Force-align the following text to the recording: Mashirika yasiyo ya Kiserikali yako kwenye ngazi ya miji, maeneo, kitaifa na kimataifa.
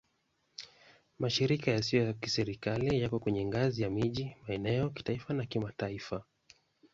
Mashirika 1.21 1.67
yasiyo 1.71 2.01
ya 2.07 2.13
Kiserikali 2.21 3.01
yako 3.01 3.17
kwenye 3.19 3.45
ngazi 3.45 3.81
ya 3.83 3.89
miji, 3.89 4.35
maeneo, 4.47 4.89
kitaifa 4.89 5.33
na 5.33 5.45
kimataifa. 5.45 6.23